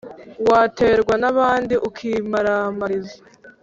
waterwa 0.49 1.13
n’abandi 1.21 1.73
ukimaramariza. 1.87 3.17